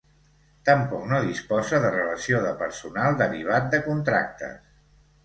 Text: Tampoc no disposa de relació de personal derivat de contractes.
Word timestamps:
Tampoc 0.67 1.03
no 1.11 1.19
disposa 1.25 1.81
de 1.83 1.91
relació 1.95 2.39
de 2.45 2.53
personal 2.63 3.19
derivat 3.21 3.69
de 3.75 3.81
contractes. 3.89 4.57